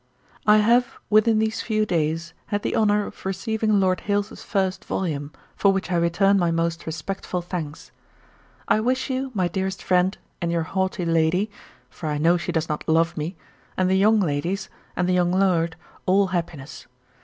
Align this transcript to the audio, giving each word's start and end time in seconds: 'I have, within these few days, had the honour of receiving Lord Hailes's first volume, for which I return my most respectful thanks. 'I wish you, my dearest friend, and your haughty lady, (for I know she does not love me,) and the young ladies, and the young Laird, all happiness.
'I 0.47 0.57
have, 0.57 0.87
within 1.11 1.37
these 1.37 1.61
few 1.61 1.85
days, 1.85 2.33
had 2.47 2.63
the 2.63 2.75
honour 2.75 3.05
of 3.05 3.23
receiving 3.23 3.79
Lord 3.79 3.99
Hailes's 3.99 4.41
first 4.41 4.83
volume, 4.83 5.31
for 5.55 5.71
which 5.71 5.91
I 5.91 5.95
return 5.97 6.39
my 6.39 6.49
most 6.49 6.87
respectful 6.87 7.43
thanks. 7.43 7.91
'I 8.67 8.79
wish 8.79 9.11
you, 9.11 9.29
my 9.35 9.47
dearest 9.47 9.83
friend, 9.83 10.17
and 10.41 10.51
your 10.51 10.63
haughty 10.63 11.05
lady, 11.05 11.51
(for 11.87 12.09
I 12.09 12.17
know 12.17 12.35
she 12.35 12.51
does 12.51 12.67
not 12.67 12.89
love 12.89 13.15
me,) 13.15 13.35
and 13.77 13.91
the 13.91 13.95
young 13.95 14.19
ladies, 14.19 14.69
and 14.95 15.07
the 15.07 15.13
young 15.13 15.31
Laird, 15.31 15.75
all 16.07 16.25
happiness. 16.29 16.87